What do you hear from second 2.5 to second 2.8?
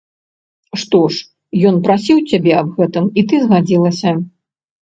аб